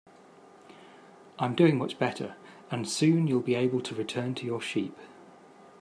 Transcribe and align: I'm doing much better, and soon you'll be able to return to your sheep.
I'm 1.37 1.53
doing 1.53 1.77
much 1.77 1.99
better, 1.99 2.35
and 2.71 2.89
soon 2.89 3.27
you'll 3.27 3.39
be 3.43 3.53
able 3.53 3.81
to 3.81 3.93
return 3.93 4.33
to 4.33 4.45
your 4.47 4.59
sheep. 4.59 4.97